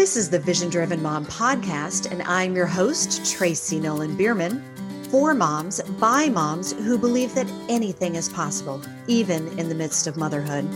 [0.00, 4.64] This is the Vision Driven Mom podcast, and I'm your host, Tracy Nolan Bierman.
[5.10, 10.16] For moms, by moms who believe that anything is possible, even in the midst of
[10.16, 10.66] motherhood.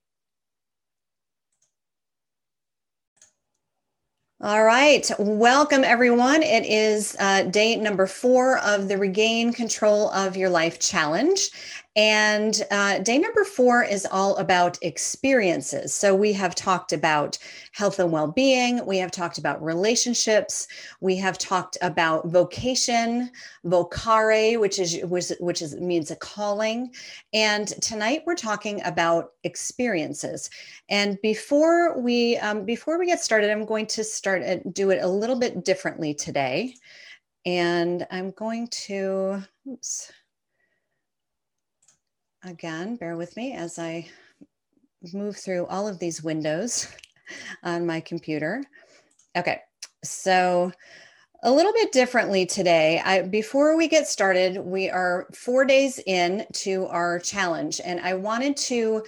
[4.42, 6.42] All right, welcome everyone.
[6.42, 11.50] It is uh, day number four of the Regain Control of Your Life Challenge.
[11.96, 15.92] And uh, day number four is all about experiences.
[15.92, 17.36] So we have talked about
[17.72, 20.68] health and well being, we have talked about relationships,
[21.00, 23.30] we have talked about vocation,
[23.66, 26.94] vocare, which is which, which is means a calling.
[27.32, 30.48] And tonight we're talking about experiences.
[30.90, 35.02] And before we um, before we get started, I'm going to start and do it
[35.02, 36.74] a little bit differently today.
[37.44, 40.12] And I'm going to oops
[42.44, 44.08] again, bear with me as I
[45.12, 46.88] move through all of these windows
[47.62, 48.62] on my computer.
[49.36, 49.60] Okay,
[50.02, 50.72] so
[51.42, 53.00] a little bit differently today.
[53.04, 58.14] I, before we get started, we are four days in to our challenge, and I
[58.14, 59.04] wanted to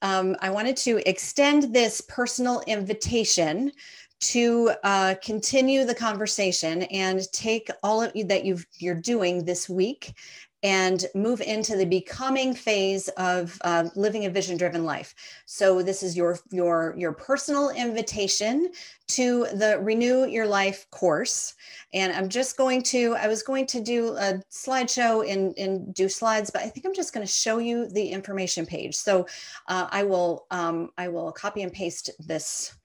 [0.00, 3.72] um, I wanted to extend this personal invitation
[4.20, 9.68] to uh, continue the conversation and take all of you that you've you're doing this
[9.68, 10.14] week
[10.62, 15.14] and move into the becoming phase of uh, living a vision driven life.
[15.46, 18.70] So this is your your your personal invitation
[19.08, 21.54] to the renew your life course.
[21.94, 26.08] And i'm just going to i was going to do a slideshow and, and do
[26.08, 28.96] slides but i think i'm just going to show you the information page.
[28.96, 29.26] So
[29.68, 32.76] uh, i will um, i will copy and paste this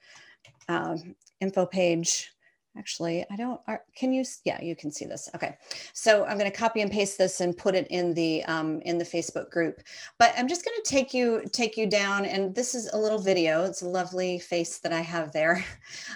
[0.69, 2.32] um, info page
[2.75, 5.29] Actually, I don't, are, can you, yeah, you can see this.
[5.35, 5.57] Okay.
[5.93, 8.97] So I'm going to copy and paste this and put it in the, um, in
[8.97, 9.81] the Facebook group,
[10.17, 12.25] but I'm just going to take you, take you down.
[12.25, 13.63] And this is a little video.
[13.63, 15.63] It's a lovely face that I have there.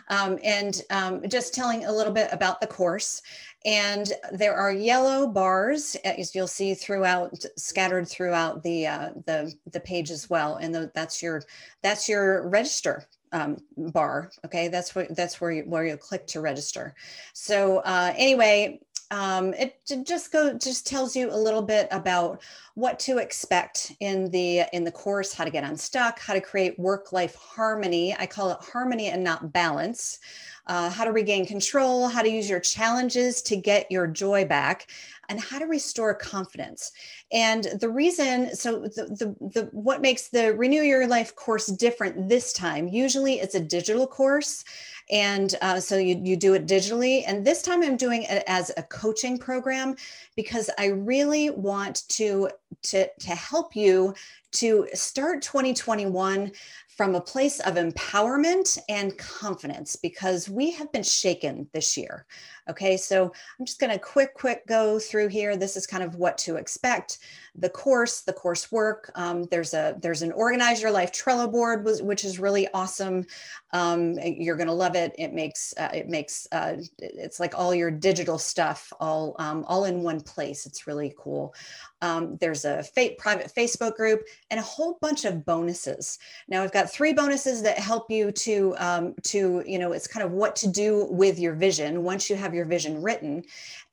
[0.09, 3.21] Um, and um, just telling a little bit about the course.
[3.65, 9.81] And there are yellow bars, as you'll see throughout, scattered throughout the, uh, the, the
[9.81, 10.55] page as well.
[10.55, 11.43] And that's your,
[11.81, 13.05] that's your register
[13.37, 14.31] um, bar.
[14.45, 16.95] Okay, that's what that's where you, where you click to register.
[17.33, 18.79] So uh, anyway,
[19.11, 22.41] um, it just go just tells you a little bit about
[22.75, 26.77] what to expect in the in the course, how to get unstuck, how to create
[26.79, 28.15] work life harmony.
[28.17, 30.19] I call it harmony and not balance.
[30.67, 34.87] Uh, how to regain control, how to use your challenges to get your joy back,
[35.29, 36.91] and how to restore confidence.
[37.31, 42.29] And the reason, so the, the, the what makes the Renew Your Life course different
[42.29, 42.87] this time?
[42.87, 44.63] Usually it's a digital course.
[45.09, 47.23] And uh, so you, you do it digitally.
[47.25, 49.95] And this time I'm doing it as a coaching program
[50.35, 52.49] because I really want to,
[52.83, 54.13] to, to help you
[54.53, 56.51] to start 2021
[56.97, 62.25] from a place of empowerment and confidence because we have been shaken this year.
[62.69, 65.55] Okay, so I'm just going to quick, quick go through here.
[65.55, 67.19] This is kind of what to expect.
[67.55, 69.09] The course, the coursework.
[69.15, 73.25] Um, there's a there's an organize your life Trello board, which is really awesome.
[73.73, 75.15] Um, you're going to love it.
[75.17, 79.85] It makes uh, it makes uh, it's like all your digital stuff all um, all
[79.85, 80.65] in one place.
[80.65, 81.55] It's really cool.
[82.01, 86.19] Um, there's there's a private Facebook group, and a whole bunch of bonuses.
[86.47, 90.25] Now I've got three bonuses that help you to um, to you know it's kind
[90.25, 93.43] of what to do with your vision once you have your vision written,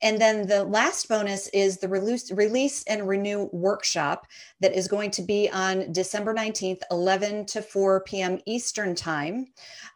[0.05, 4.27] and then the last bonus is the release release and renew workshop
[4.59, 8.39] that is going to be on December 19th, 11 to 4 p.m.
[8.45, 9.47] Eastern time.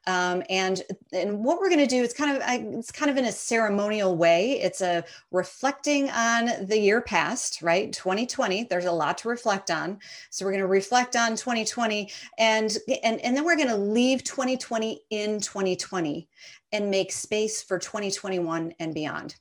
[0.07, 0.81] Um, and
[1.13, 2.41] and what we're going to do is kind of
[2.73, 4.53] it's kind of in a ceremonial way.
[4.53, 7.93] It's a reflecting on the year past, right?
[7.93, 8.63] 2020.
[8.63, 9.99] There's a lot to reflect on.
[10.31, 14.23] So we're going to reflect on 2020, and and and then we're going to leave
[14.23, 16.27] 2020 in 2020
[16.71, 19.35] and make space for 2021 and beyond.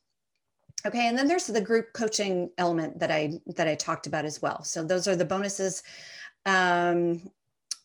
[0.85, 4.41] Okay, and then there's the group coaching element that I that I talked about as
[4.41, 4.63] well.
[4.63, 5.83] So those are the bonuses.
[6.45, 7.21] Um,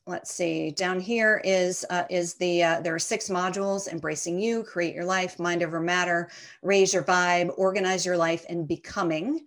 [0.06, 4.62] let's see down here is uh, is the uh, there are six modules embracing you
[4.62, 6.28] create your life mind over matter
[6.62, 9.40] raise your vibe organize your life and becoming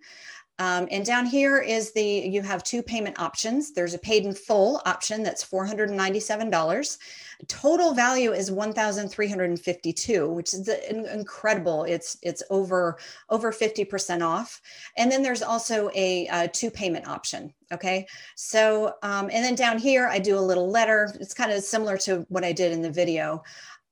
[0.58, 3.72] um, and down here is the, you have two payment options.
[3.72, 6.98] There's a paid in full option that's $497.
[7.46, 11.84] Total value is 1,352, which is incredible.
[11.84, 12.98] It's, it's over,
[13.30, 14.60] over 50% off.
[14.96, 17.54] And then there's also a, a two payment option.
[17.70, 18.06] Okay.
[18.34, 21.14] So, um, and then down here, I do a little letter.
[21.20, 23.44] It's kind of similar to what I did in the video,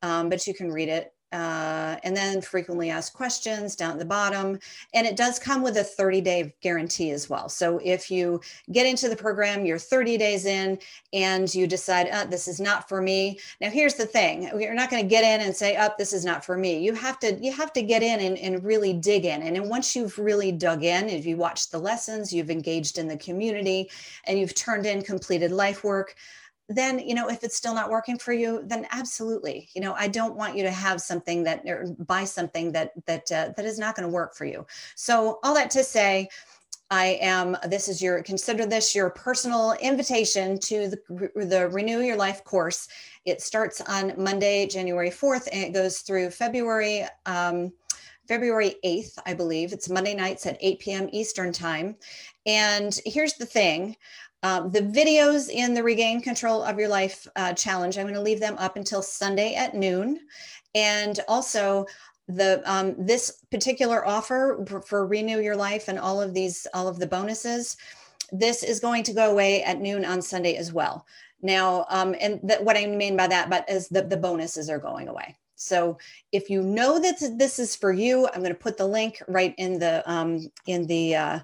[0.02, 1.12] um, but you can read it.
[1.32, 4.58] Uh, and then frequently asked questions down at the bottom.
[4.94, 7.48] And it does come with a 30 day guarantee as well.
[7.48, 8.40] So if you
[8.70, 10.78] get into the program, you're 30 days in
[11.12, 13.40] and you decide, oh, this is not for me.
[13.60, 16.24] Now, here's the thing you're not going to get in and say, oh, this is
[16.24, 16.78] not for me.
[16.78, 19.42] You have to, you have to get in and, and really dig in.
[19.42, 23.16] And once you've really dug in, if you watched the lessons, you've engaged in the
[23.16, 23.90] community
[24.24, 26.14] and you've turned in completed life work,
[26.68, 30.08] then you know if it's still not working for you then absolutely you know i
[30.08, 33.78] don't want you to have something that or buy something that that uh, that is
[33.78, 36.28] not going to work for you so all that to say
[36.90, 42.16] I am, this is your, consider this your personal invitation to the, the Renew Your
[42.16, 42.86] Life course.
[43.24, 47.72] It starts on Monday, January 4th, and it goes through February, um,
[48.28, 49.72] February 8th, I believe.
[49.72, 51.08] It's Monday nights at 8 p.m.
[51.10, 51.96] Eastern Time.
[52.46, 53.96] And here's the thing
[54.42, 58.20] um, the videos in the Regain Control of Your Life uh, challenge, I'm going to
[58.20, 60.20] leave them up until Sunday at noon.
[60.74, 61.86] And also,
[62.28, 66.88] the um, this particular offer for, for Renew Your Life and all of these, all
[66.88, 67.76] of the bonuses,
[68.32, 71.06] this is going to go away at noon on Sunday as well.
[71.42, 74.78] Now, um, and th- what I mean by that, but is the, the bonuses are
[74.78, 75.36] going away.
[75.54, 75.98] So
[76.32, 79.54] if you know that this is for you, I'm going to put the link right
[79.56, 81.38] in the um, in the uh,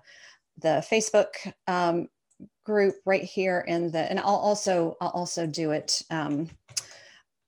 [0.58, 1.28] the Facebook
[1.66, 2.08] um,
[2.64, 6.02] group right here in the, and I'll also, I'll also do it.
[6.10, 6.48] Um,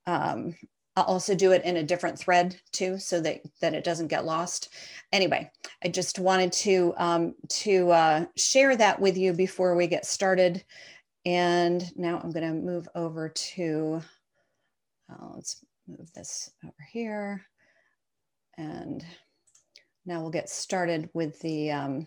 [0.07, 0.55] um,
[0.97, 4.25] I'll also do it in a different thread too, so that, that it doesn't get
[4.25, 4.73] lost.
[5.13, 5.51] Anyway,
[5.83, 10.65] I just wanted to, um, to uh, share that with you before we get started.
[11.27, 14.03] And now I'm gonna move over to,
[15.11, 17.45] uh, let's move this over here.
[18.57, 19.05] And
[20.07, 22.07] now we'll get started with the, um,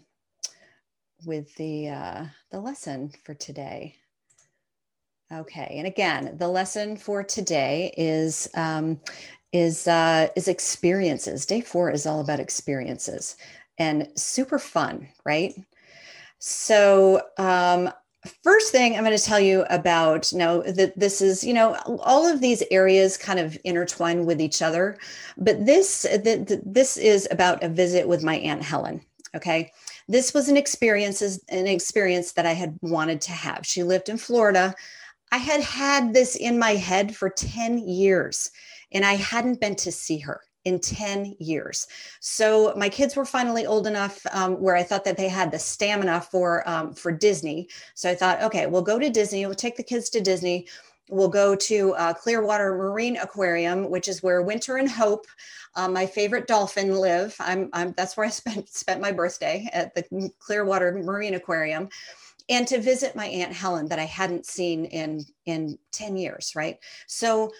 [1.25, 3.95] with the uh, the lesson for today.
[5.31, 8.99] Okay, and again, the lesson for today is um,
[9.51, 11.45] is uh, is experiences.
[11.45, 13.35] Day four is all about experiences
[13.77, 15.53] and super fun, right?
[16.39, 17.91] So um,
[18.43, 22.25] first thing I'm going to tell you about now that this is, you know, all
[22.25, 24.97] of these areas kind of intertwine with each other,
[25.37, 29.01] but this the, this is about a visit with my aunt Helen.
[29.35, 29.71] Okay,
[30.07, 33.65] this was an experience an experience that I had wanted to have.
[33.65, 34.73] She lived in Florida.
[35.31, 38.49] I had had this in my head for 10 years
[38.93, 41.87] and I hadn't been to see her in 10 years.
[42.19, 45.59] So my kids were finally old enough um, where I thought that they had the
[45.59, 47.69] stamina for um, for Disney.
[47.95, 49.45] So I thought, okay, we'll go to Disney.
[49.45, 50.67] We'll take the kids to Disney.
[51.09, 55.25] We'll go to uh, Clearwater Marine Aquarium, which is where Winter and Hope,
[55.75, 57.35] uh, my favorite dolphin, live.
[57.39, 61.89] I'm, I'm that's where I spent spent my birthday at the Clearwater Marine Aquarium,
[62.49, 66.53] and to visit my aunt Helen that I hadn't seen in in ten years.
[66.55, 67.51] Right, so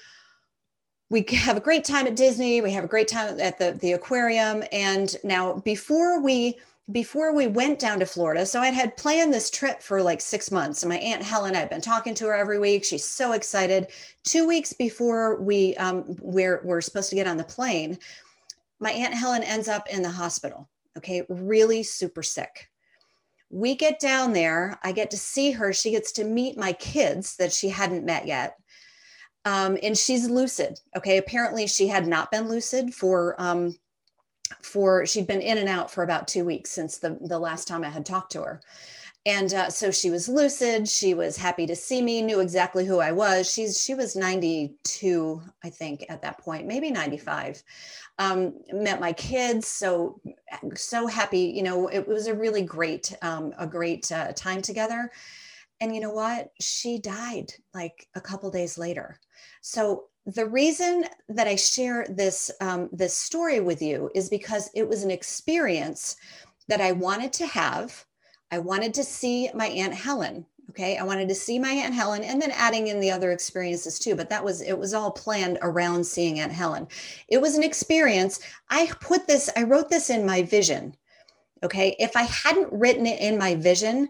[1.10, 2.60] we have a great time at Disney.
[2.60, 6.58] We have a great time at the the aquarium, and now before we
[6.92, 10.52] before we went down to Florida, so I had planned this trip for like six
[10.52, 10.84] months.
[10.84, 12.86] And my aunt Helen, I've been talking to her every week.
[12.86, 13.88] She's so excited.
[14.24, 17.98] Two weeks before we um, we're we're supposed to get on the plane,
[18.80, 20.70] my aunt Helen ends up in the hospital.
[20.98, 22.70] Okay, really super sick.
[23.50, 24.80] We get down there.
[24.84, 25.74] I get to see her.
[25.74, 28.58] She gets to meet my kids that she hadn't met yet.
[29.46, 30.80] Um, and she's lucid.
[30.98, 33.76] Okay, apparently she had not been lucid for um,
[34.62, 37.84] for she'd been in and out for about two weeks since the, the last time
[37.84, 38.62] I had talked to her.
[39.26, 40.88] and uh, so she was lucid.
[40.88, 43.52] She was happy to see me knew exactly who i was.
[43.52, 47.62] She's she was 92 i think at that point maybe 95
[48.20, 50.20] um, met my kids so
[50.76, 55.12] so happy you know it was a really great um, a great uh, time together.
[55.80, 56.52] And you know what?
[56.60, 59.20] She died like a couple days later.
[59.62, 64.88] So the reason that i share this um, this story with you is because it
[64.88, 66.18] was an experience
[66.68, 68.06] that i wanted to have
[68.52, 70.46] I wanted to see my Aunt Helen.
[70.70, 70.98] Okay.
[70.98, 74.16] I wanted to see my Aunt Helen and then adding in the other experiences too.
[74.16, 76.88] But that was, it was all planned around seeing Aunt Helen.
[77.30, 78.40] It was an experience.
[78.70, 80.96] I put this, I wrote this in my vision.
[81.64, 81.96] Okay.
[82.00, 84.10] If I hadn't written it in my vision,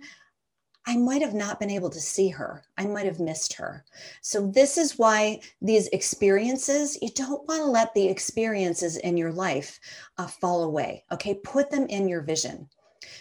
[0.87, 2.63] I might have not been able to see her.
[2.77, 3.83] I might have missed her.
[4.21, 9.33] So, this is why these experiences, you don't want to let the experiences in your
[9.33, 9.79] life
[10.17, 11.03] uh, fall away.
[11.11, 11.35] Okay.
[11.35, 12.69] Put them in your vision.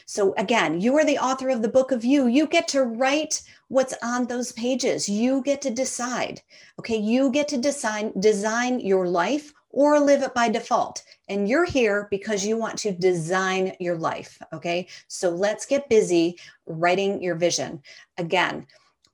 [0.07, 2.29] So again, you are the author of the book of you.
[2.29, 5.09] You get to write what's on those pages.
[5.09, 6.43] You get to decide.
[6.79, 11.03] Okay, you get to design design your life or live it by default.
[11.29, 14.41] And you're here because you want to design your life.
[14.53, 17.83] Okay, so let's get busy writing your vision.
[18.19, 18.67] Again,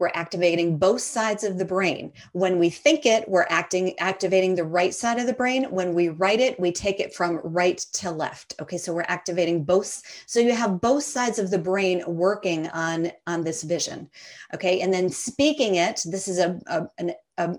[0.02, 2.12] we're activating both sides of the brain.
[2.32, 5.62] When we think it, we're acting activating the right side of the brain.
[5.70, 8.56] When we write it, we take it from right to left.
[8.60, 10.02] Okay, so we're activating both.
[10.26, 14.10] So you have both sides of the brain working on on this vision.
[14.52, 16.02] Okay, and then speaking it.
[16.04, 17.12] This is a, a an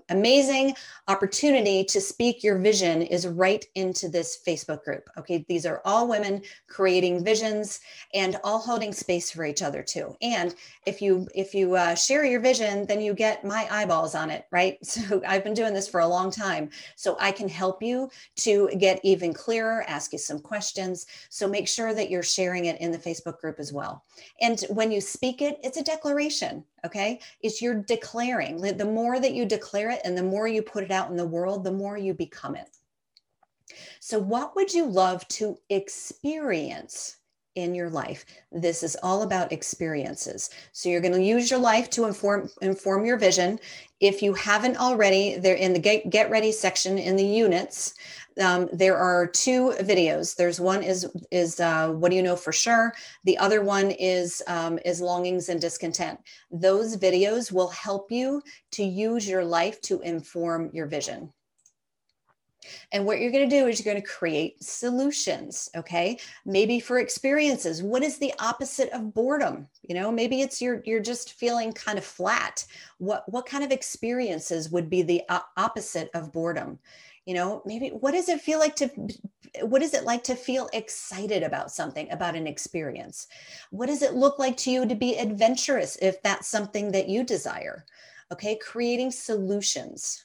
[0.08, 0.74] amazing
[1.08, 5.08] opportunity to speak your vision is right into this Facebook group.
[5.18, 7.80] Okay, these are all women creating visions
[8.14, 10.16] and all holding space for each other too.
[10.22, 10.54] And
[10.86, 14.46] if you if you uh, share your vision, then you get my eyeballs on it,
[14.50, 14.78] right?
[14.94, 18.70] So I've been doing this for a long time, so I can help you to
[18.78, 21.06] get even clearer, ask you some questions.
[21.30, 24.04] So make sure that you're sharing it in the Facebook group as well.
[24.40, 26.64] And when you speak it, it's a declaration.
[26.84, 28.60] Okay, it's you're declaring.
[28.60, 31.26] The more that you declare it and the more you put it out in the
[31.26, 32.68] world, the more you become it.
[34.00, 37.16] So, what would you love to experience
[37.54, 38.26] in your life?
[38.52, 40.50] This is all about experiences.
[40.72, 43.58] So, you're going to use your life to inform inform your vision.
[44.00, 47.94] If you haven't already, they're in the get, get ready section in the units
[48.40, 50.34] um, there are two videos.
[50.34, 52.94] There's one is is uh, what do you know for sure.
[53.24, 56.18] The other one is um, is longings and discontent.
[56.50, 61.32] Those videos will help you to use your life to inform your vision.
[62.92, 65.68] And what you're going to do is you're going to create solutions.
[65.76, 66.18] Okay.
[66.44, 69.68] Maybe for experiences, what is the opposite of boredom?
[69.82, 72.64] You know, maybe it's you're, you're just feeling kind of flat.
[72.98, 75.22] What, what kind of experiences would be the
[75.56, 76.78] opposite of boredom?
[77.26, 78.90] You know maybe what does it feel like to
[79.62, 83.28] what is it like to feel excited about something about an experience?
[83.70, 87.24] What does it look like to you to be adventurous if that's something that you
[87.24, 87.84] desire?
[88.32, 90.24] Okay creating solutions.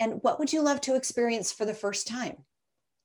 [0.00, 2.44] And what would you love to experience for the first time?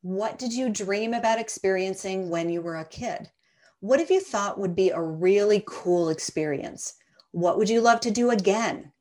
[0.01, 3.31] What did you dream about experiencing when you were a kid?
[3.79, 6.95] What have you thought would be a really cool experience?
[7.31, 8.92] What would you love to do again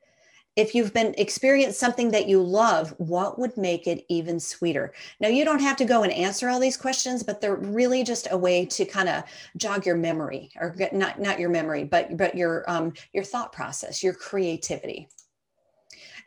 [0.56, 4.92] if you've been experienced something that you love what would make it even sweeter?
[5.20, 8.28] Now you don't have to go and answer all these questions but they're really just
[8.30, 9.24] a way to kind of
[9.56, 14.02] jog your memory or not not your memory but but your um your thought process
[14.02, 15.08] your creativity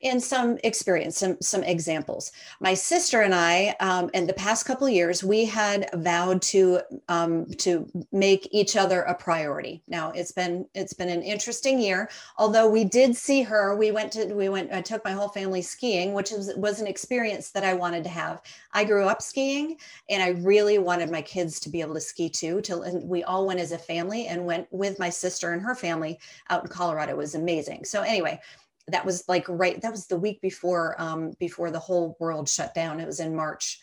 [0.03, 2.31] and some experience, some some examples.
[2.59, 7.45] My sister and I, um, in the past couple years, we had vowed to um,
[7.57, 9.81] to make each other a priority.
[9.87, 12.09] Now it's been it's been an interesting year.
[12.37, 14.71] Although we did see her, we went to we went.
[14.71, 18.09] I took my whole family skiing, which was was an experience that I wanted to
[18.09, 18.41] have.
[18.73, 19.77] I grew up skiing,
[20.09, 22.61] and I really wanted my kids to be able to ski too.
[22.61, 25.75] To and we all went as a family and went with my sister and her
[25.75, 27.13] family out in Colorado.
[27.13, 27.85] It was amazing.
[27.85, 28.39] So anyway
[28.87, 32.73] that was like right that was the week before um, before the whole world shut
[32.73, 32.99] down.
[32.99, 33.79] It was in march.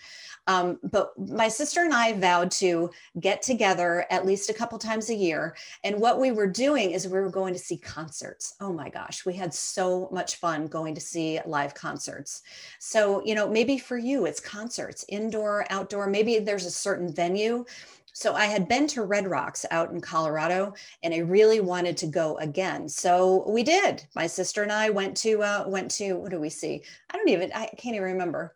[0.49, 2.91] Um, but my sister and i vowed to
[3.21, 5.55] get together at least a couple times a year
[5.85, 8.55] and what we were doing is we were going to see concerts.
[8.61, 12.43] Oh my gosh we had so much fun going to see live concerts.
[12.81, 17.65] So you know maybe for you it's concerts indoor outdoor maybe there's a certain venue
[18.13, 22.07] so I had been to Red Rocks out in Colorado, and I really wanted to
[22.07, 22.89] go again.
[22.89, 24.07] So we did.
[24.15, 26.83] My sister and I went to uh, went to what do we see?
[27.11, 28.55] I don't even I can't even remember.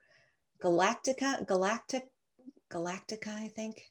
[0.62, 2.08] Galactica, Galactic,
[2.70, 3.82] Galactica, I think.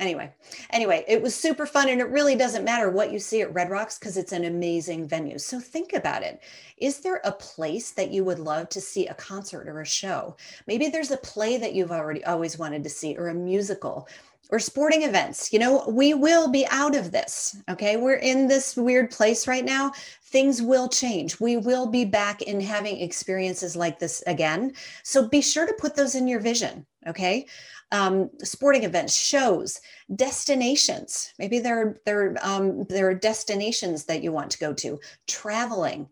[0.00, 0.32] Anyway,
[0.70, 3.68] anyway, it was super fun, and it really doesn't matter what you see at Red
[3.68, 5.38] Rocks because it's an amazing venue.
[5.38, 6.42] So think about it.
[6.78, 10.36] Is there a place that you would love to see a concert or a show?
[10.66, 14.08] Maybe there's a play that you've already always wanted to see, or a musical
[14.50, 15.52] or sporting events.
[15.52, 17.56] You know, we will be out of this.
[17.68, 17.96] Okay.
[17.96, 19.92] We're in this weird place right now.
[20.24, 21.40] Things will change.
[21.40, 24.72] We will be back in having experiences like this again.
[25.02, 26.86] So be sure to put those in your vision.
[27.06, 27.46] Okay.
[27.92, 29.80] Um, sporting events, shows,
[30.14, 31.32] destinations.
[31.40, 36.08] Maybe there, there, um, there are destinations that you want to go to, traveling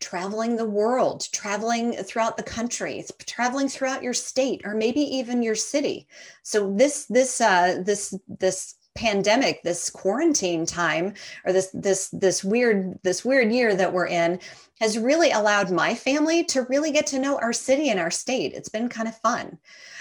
[0.00, 5.54] traveling the world, traveling throughout the country, traveling throughout your state, or maybe even your
[5.54, 6.06] city.
[6.42, 11.14] So this this uh, this this pandemic, this quarantine time,
[11.44, 14.40] or this this this weird this weird year that we're in,
[14.80, 18.52] has really allowed my family to really get to know our city and our state.
[18.54, 19.58] It's been kind of fun.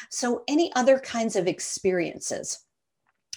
[0.09, 2.59] So any other kinds of experiences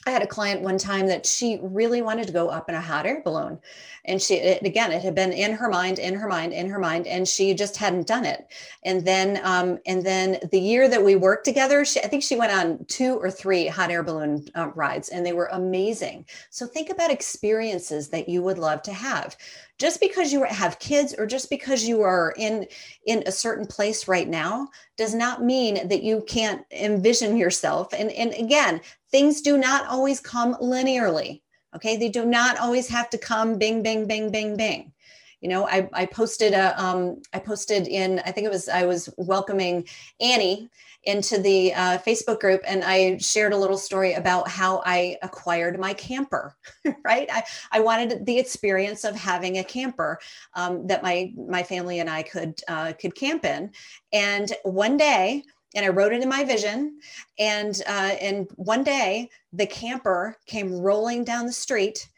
[0.06, 2.80] I had a client one time that she really wanted to go up in a
[2.80, 3.58] hot air balloon.
[4.06, 6.78] And she, it, again, it had been in her mind, in her mind, in her
[6.78, 8.46] mind, and she just hadn't done it.
[8.82, 12.36] And then, um, and then the year that we worked together, she, I think she
[12.36, 16.24] went on two or three hot air balloon uh, rides, and they were amazing.
[16.48, 19.36] So think about experiences that you would love to have
[19.80, 22.66] just because you have kids or just because you are in
[23.06, 27.92] in a certain place right now does not mean that you can't envision yourself.
[27.92, 31.40] And and again things do not always come linearly
[31.74, 31.96] okay?
[31.96, 34.92] They do not always have to come bing bing bing bing bing
[35.40, 38.84] you know i, I posted a um, I posted in i think it was i
[38.84, 39.86] was welcoming
[40.20, 40.70] annie
[41.04, 45.80] into the uh, Facebook group and I shared a little story about how I acquired
[45.80, 46.54] my camper,
[47.04, 47.26] right?
[47.32, 47.42] I,
[47.72, 50.18] I wanted the experience of having a camper
[50.54, 53.70] um, that my, my family and I could, uh, could camp in.
[54.12, 55.44] And one day,
[55.74, 56.98] and I wrote it in my vision.
[57.38, 62.08] And uh, and one day, the camper came rolling down the street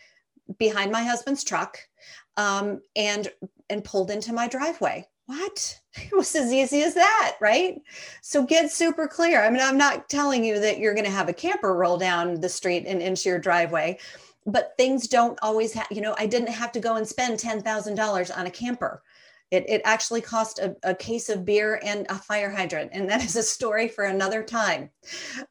[0.59, 1.79] behind my husband's truck,
[2.37, 3.29] um, and
[3.71, 5.79] and pulled into my driveway what?
[5.95, 7.79] It was as easy as that, right?
[8.23, 9.43] So get super clear.
[9.43, 12.41] I mean, I'm not telling you that you're going to have a camper roll down
[12.41, 13.99] the street and into your driveway,
[14.47, 18.39] but things don't always have, you know, I didn't have to go and spend $10,000
[18.39, 19.03] on a camper.
[19.51, 22.93] It, it actually cost a, a, case of beer and a fire hydrant.
[22.95, 24.89] And that is a story for another time.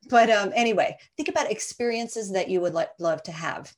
[0.09, 3.71] But um, anyway, think about experiences that you would like, love to have,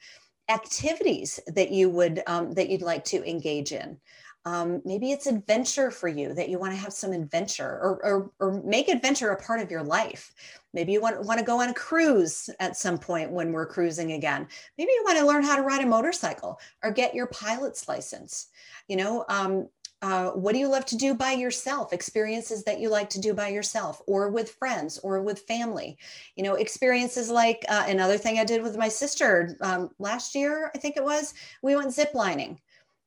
[0.54, 3.98] activities that you would um, that you'd like to engage in.
[4.46, 8.32] Um, maybe it's adventure for you that you want to have some adventure or, or,
[8.42, 10.34] or, make adventure a part of your life.
[10.74, 14.12] Maybe you want, want to go on a cruise at some point when we're cruising
[14.12, 14.46] again.
[14.78, 18.48] Maybe you want to learn how to ride a motorcycle or get your pilot's license.
[18.90, 19.70] You know, um,
[20.04, 21.94] uh, what do you love to do by yourself?
[21.94, 25.98] Experiences that you like to do by yourself or with friends or with family.
[26.36, 30.70] You know, experiences like uh, another thing I did with my sister um, last year,
[30.76, 32.58] I think it was, we went ziplining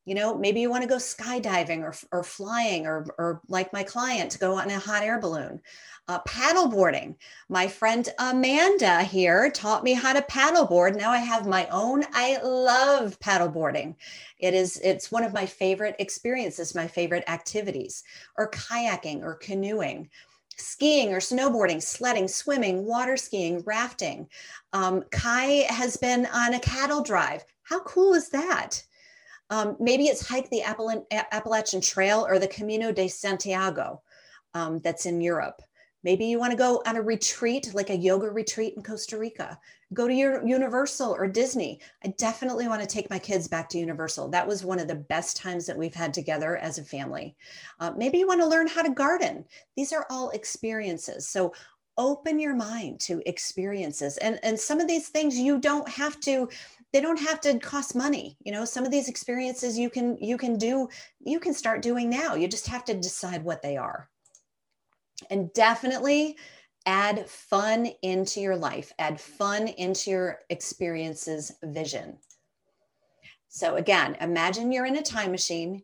[0.07, 3.83] you know maybe you want to go skydiving or, or flying or, or like my
[3.83, 5.61] client to go on a hot air balloon
[6.09, 7.15] uh, paddle boarding
[7.51, 12.39] my friend amanda here taught me how to paddleboard now i have my own i
[12.43, 13.95] love paddleboarding
[14.39, 18.05] it is it's one of my favorite experiences my favorite activities
[18.39, 20.09] or kayaking or canoeing
[20.59, 24.27] skiing or snowboarding, sledding, swimming, water skiing, rafting.
[24.73, 27.45] Um, Kai has been on a cattle drive.
[27.65, 28.83] How cool is that?
[29.51, 34.03] Um, maybe it's hike the Appalachian Trail or the Camino de Santiago
[34.55, 35.63] um, that's in Europe.
[36.03, 39.59] Maybe you want to go on a retreat, like a yoga retreat in Costa Rica.
[39.93, 41.81] Go to your Universal or Disney.
[42.05, 44.29] I definitely want to take my kids back to Universal.
[44.29, 47.35] That was one of the best times that we've had together as a family.
[47.81, 49.45] Uh, maybe you want to learn how to garden.
[49.77, 51.27] These are all experiences.
[51.29, 51.53] So
[51.99, 54.17] open your mind to experiences.
[54.19, 56.49] And, and some of these things you don't have to
[56.97, 60.39] they don't have to cost money you know some of these experiences you can you
[60.39, 60.89] can do
[61.21, 62.35] you can start doing now.
[62.35, 64.09] You just have to decide what they are.
[65.31, 66.37] And definitely
[66.87, 72.17] add fun into your life add fun into your experiences vision.
[73.49, 75.83] So again imagine you're in a time machine.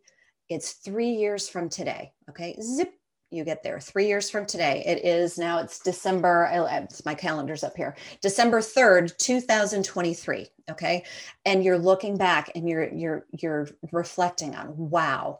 [0.48, 2.56] It's three years from today okay?
[2.62, 2.94] Zip
[3.32, 3.80] you get there.
[3.80, 7.76] Three years from today it is now it's december uh, uh, it's my calendar's up
[7.76, 11.04] here december 3rd 2023 okay?
[11.44, 15.38] And you're looking back and you're you're you're reflecting on wow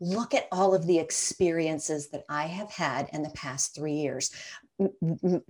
[0.00, 4.30] look at all of the experiences that i have had in the past three years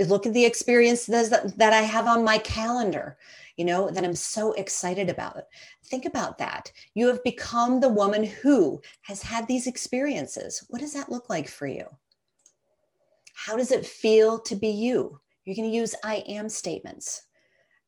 [0.00, 3.16] look at the experiences that, that i have on my calendar
[3.56, 5.44] you know, that I'm so excited about.
[5.84, 6.72] Think about that.
[6.94, 10.64] You have become the woman who has had these experiences.
[10.68, 11.86] What does that look like for you?
[13.34, 15.20] How does it feel to be you?
[15.44, 17.22] You're going to use I am statements.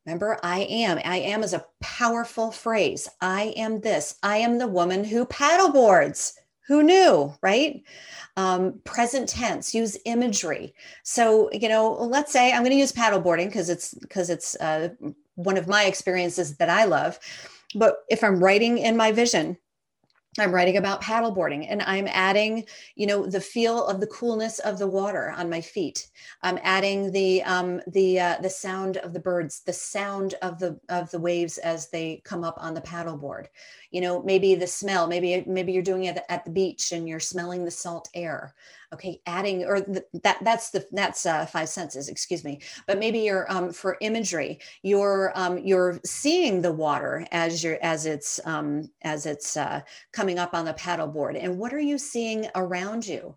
[0.05, 0.99] Remember, I am.
[1.05, 3.09] I am is a powerful phrase.
[3.21, 4.19] I am this.
[4.23, 6.35] I am the woman who paddleboards.
[6.69, 7.83] Who knew, right?
[8.37, 10.75] Um, present tense, use imagery.
[11.05, 14.91] So, you know, let's say I'm going to use paddleboarding because it's because it's uh,
[15.37, 17.19] one of my experiences that I love.
[17.75, 19.57] But if I'm writing in my vision,
[20.39, 24.79] I'm writing about paddleboarding and I'm adding, you know, the feel of the coolness of
[24.79, 26.09] the water on my feet.
[26.43, 30.79] I'm adding the um, the uh, the sound of the birds, the sound of the
[30.89, 33.47] of the waves as they come up on the paddleboard.
[33.97, 35.07] You know, maybe the smell.
[35.07, 38.55] Maybe maybe you're doing it at the beach and you're smelling the salt air.
[38.93, 42.61] Okay adding or the, that that's the that's uh, five senses excuse me.
[42.87, 48.05] But maybe you're um, for imagery you're um, you're seeing the water as you're as
[48.05, 49.81] it's um, as it's uh,
[50.13, 53.35] coming up on the paddleboard and what are you seeing around you?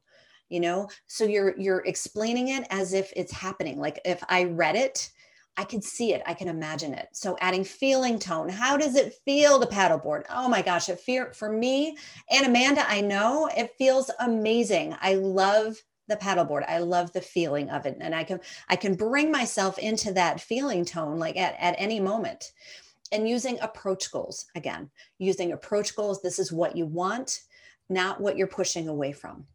[0.50, 3.80] You know so you're you're explaining it as if it's happening.
[3.80, 5.10] Like if i read it
[5.57, 7.09] I can see it, I can imagine it.
[7.12, 8.47] So adding feeling tone.
[8.47, 10.23] How does it feel to paddleboard?
[10.29, 11.97] Oh my gosh, it fear for me
[12.29, 14.95] and Amanda, I know it feels amazing.
[15.01, 15.75] I love
[16.07, 16.65] the paddleboard.
[16.67, 17.97] I love the feeling of it.
[18.01, 21.99] And I can I can bring myself into that feeling tone like at, at any
[21.99, 22.51] moment.
[23.12, 26.21] And using approach goals again, using approach goals.
[26.21, 27.41] This is what you want,
[27.89, 29.45] not what you're pushing away from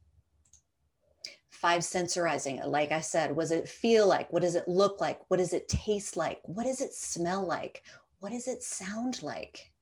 [1.64, 5.18] five sensorizing it like i said does it feel like what does it look like
[5.28, 7.82] what does it taste like what does it smell like
[8.20, 9.72] what does it sound like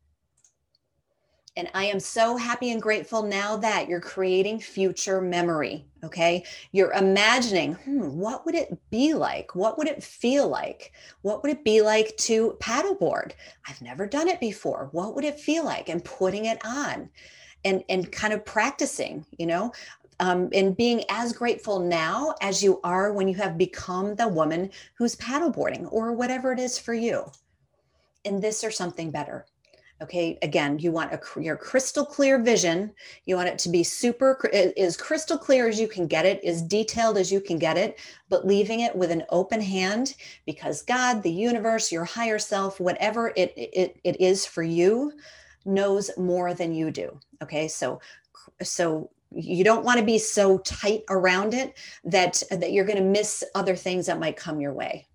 [1.54, 5.84] and I am so happy and grateful now that you're creating future memory.
[6.02, 6.44] Okay.
[6.70, 9.54] You're imagining, hmm, what would it be like?
[9.54, 10.92] What would it feel like?
[11.20, 13.32] What would it be like to paddleboard?
[13.68, 14.88] I've never done it before.
[14.92, 15.90] What would it feel like?
[15.90, 17.10] And putting it on
[17.66, 19.72] and, and kind of practicing, you know,
[20.22, 24.70] um, and being as grateful now as you are when you have become the woman
[24.94, 27.24] who's paddleboarding or whatever it is for you.
[28.24, 29.46] And this or something better.
[30.00, 32.92] Okay, again, you want a your crystal clear vision.
[33.24, 36.62] You want it to be super as crystal clear as you can get it, as
[36.62, 40.14] detailed as you can get it, but leaving it with an open hand
[40.46, 45.12] because God, the universe, your higher self, whatever it it, it is for you,
[45.64, 47.18] knows more than you do.
[47.42, 48.00] Okay, so
[48.62, 53.04] so you don't want to be so tight around it that that you're going to
[53.04, 55.06] miss other things that might come your way.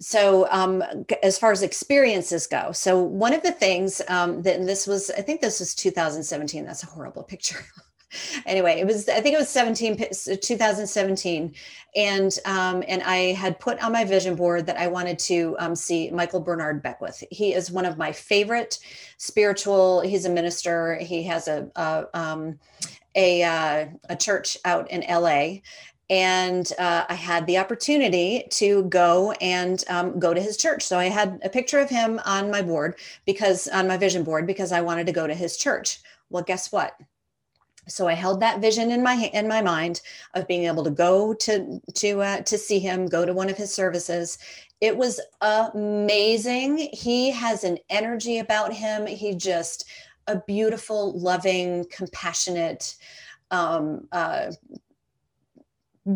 [0.00, 0.82] So um,
[1.22, 5.22] as far as experiences go so one of the things um, that this was i
[5.22, 7.58] think this was 2017 that's a horrible picture
[8.46, 11.54] anyway it was i think it was 17 2017
[11.94, 15.74] and um, and i had put on my vision board that i wanted to um,
[15.74, 18.78] see michael bernard beckwith he is one of my favorite
[19.18, 22.58] spiritual he's a minister he has a a, um,
[23.14, 25.58] a, uh, a church out in la
[26.12, 30.82] and uh, I had the opportunity to go and um, go to his church.
[30.82, 34.46] So I had a picture of him on my board because on my vision board
[34.46, 36.00] because I wanted to go to his church.
[36.28, 36.94] Well, guess what?
[37.88, 40.00] So i held that vision in my in my mind
[40.34, 43.56] of being able to go to to uh, to see him go to one of
[43.56, 44.38] his services.
[44.80, 46.90] It was amazing.
[46.92, 49.06] He has an energy about him.
[49.06, 49.88] He just
[50.26, 52.96] a beautiful loving compassionate
[53.50, 54.52] um, uh,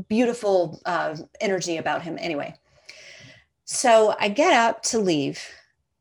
[0.09, 2.17] beautiful uh, energy about him.
[2.21, 2.55] Anyway
[3.69, 5.41] so i get up to leave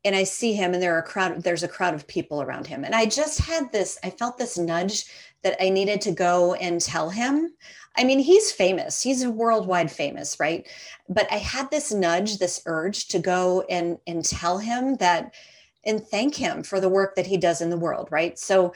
[0.06, 2.68] and I see him and there are a crowd there's a crowd of people around
[2.68, 2.84] him.
[2.84, 5.04] And I just had this I felt this nudge
[5.46, 7.54] that I needed to go and tell him.
[7.96, 9.00] I mean, he's famous.
[9.00, 10.66] He's worldwide famous, right?
[11.08, 15.34] But I had this nudge, this urge to go and and tell him that
[15.84, 18.36] and thank him for the work that he does in the world, right?
[18.36, 18.72] So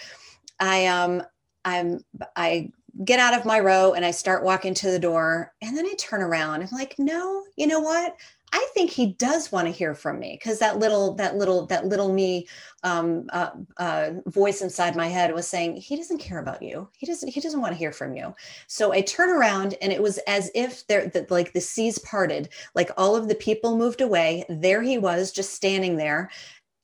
[0.60, 1.24] I um
[1.64, 2.04] I'm
[2.36, 2.70] I
[3.04, 5.94] get out of my row and I start walking to the door and then I
[5.98, 6.62] turn around.
[6.62, 8.14] I'm like, "No, you know what?
[8.52, 11.86] I think he does want to hear from me because that little, that little, that
[11.86, 12.48] little me
[12.82, 16.88] um, uh, uh, voice inside my head was saying he doesn't care about you.
[16.96, 17.28] He doesn't.
[17.28, 18.34] He doesn't want to hear from you.
[18.66, 22.48] So I turn around, and it was as if there, that like the seas parted,
[22.74, 24.44] like all of the people moved away.
[24.48, 26.30] There he was, just standing there.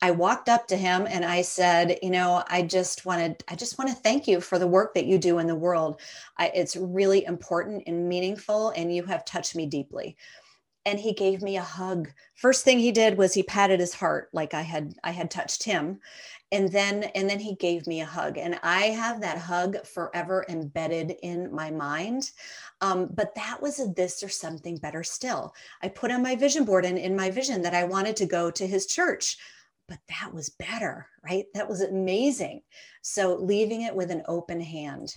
[0.02, 3.78] I walked up to him and I said, you know, I just wanted, I just
[3.78, 6.00] want to thank you for the work that you do in the world.
[6.36, 10.16] I, it's really important and meaningful, and you have touched me deeply
[10.86, 12.10] and he gave me a hug.
[12.34, 15.64] First thing he did was he patted his heart like i had i had touched
[15.64, 16.00] him.
[16.52, 18.38] And then and then he gave me a hug.
[18.38, 22.30] And i have that hug forever embedded in my mind.
[22.80, 25.54] Um, but that was a this or something better still.
[25.82, 28.50] I put on my vision board and in my vision that i wanted to go
[28.50, 29.38] to his church
[29.88, 31.46] but that was better right?
[31.54, 32.62] That was amazing.
[33.02, 35.16] So leaving it with an open hand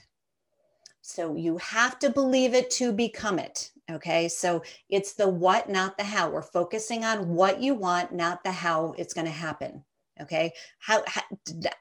[1.10, 3.72] so you have to believe it to become it.
[3.89, 4.28] Okay.
[4.28, 6.30] So it's the what, not the how.
[6.30, 9.84] We're focusing on what you want, not the how it's going to happen.
[10.22, 10.54] Okay.
[10.78, 11.24] How, how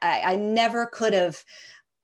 [0.01, 1.43] I, I never could have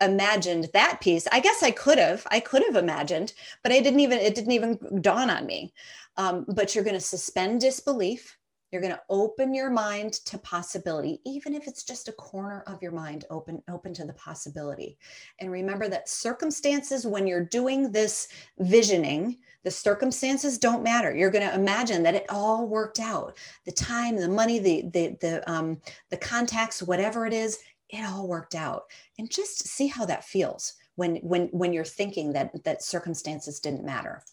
[0.02, 1.28] imagined that piece.
[1.32, 3.34] I guess I could have, I could have imagined,
[3.64, 5.74] but I didn't even, it didn't even dawn on me.
[6.18, 8.38] Um, but you're going to suspend disbelief.
[8.72, 12.82] You're going to open your mind to possibility, even if it's just a corner of
[12.82, 14.98] your mind open, open to the possibility.
[15.40, 18.28] And remember that circumstances, when you're doing this
[18.60, 21.16] visioning, the circumstances don't matter.
[21.16, 23.38] You're going to imagine that it all worked out.
[23.66, 28.28] The time, the money, the the the um, the contacts, whatever it is, it all
[28.28, 28.84] worked out
[29.18, 33.86] and just see how that feels when when when you're thinking that that circumstances didn't
[33.86, 34.24] matter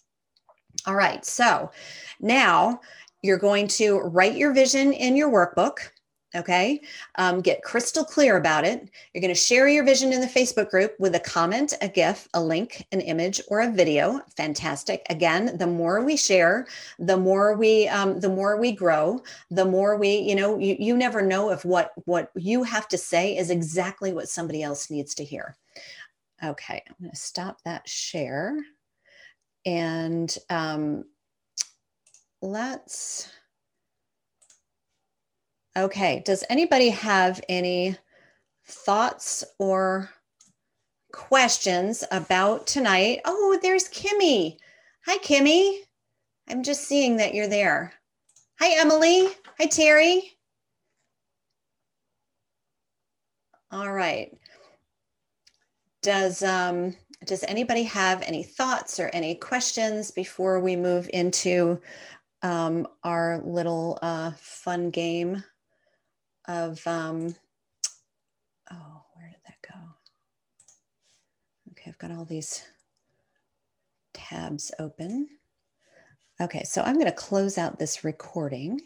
[0.86, 1.70] all right so
[2.20, 2.80] now
[3.22, 5.78] you're going to write your vision in your workbook
[6.34, 6.80] Okay.
[7.16, 8.88] Um, get crystal clear about it.
[9.12, 12.26] You're going to share your vision in the Facebook group with a comment, a GIF,
[12.32, 14.20] a link, an image, or a video.
[14.36, 15.04] Fantastic.
[15.10, 16.66] Again, the more we share,
[16.98, 20.96] the more we, um, the more we grow, the more we, you know, you, you
[20.96, 25.14] never know if what, what you have to say is exactly what somebody else needs
[25.16, 25.54] to hear.
[26.42, 26.82] Okay.
[26.88, 28.56] I'm going to stop that share
[29.66, 31.04] and um,
[32.42, 33.30] let's,
[35.76, 36.22] Okay.
[36.24, 37.96] Does anybody have any
[38.66, 40.10] thoughts or
[41.12, 43.20] questions about tonight?
[43.24, 44.58] Oh, there's Kimmy.
[45.06, 45.78] Hi, Kimmy.
[46.48, 47.94] I'm just seeing that you're there.
[48.60, 49.28] Hi, Emily.
[49.58, 50.32] Hi, Terry.
[53.70, 54.36] All right.
[56.02, 61.80] Does um, does anybody have any thoughts or any questions before we move into
[62.42, 65.42] um, our little uh, fun game?
[66.46, 67.34] of, um,
[68.70, 69.78] oh, where did that go?
[71.72, 72.64] Okay, I've got all these
[74.12, 75.28] tabs open.
[76.40, 78.80] Okay, so I'm going to close out this recording.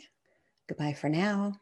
[0.69, 1.59] Goodbye for now.